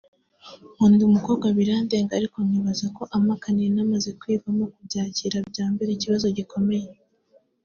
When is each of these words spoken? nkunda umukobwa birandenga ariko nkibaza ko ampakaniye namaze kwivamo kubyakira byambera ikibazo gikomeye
nkunda 0.73 1.01
umukobwa 1.09 1.45
birandenga 1.57 2.11
ariko 2.19 2.37
nkibaza 2.47 2.85
ko 2.97 3.03
ampakaniye 3.15 3.69
namaze 3.75 4.09
kwivamo 4.19 4.63
kubyakira 4.73 5.37
byambera 5.49 5.91
ikibazo 5.93 6.25
gikomeye 6.37 6.89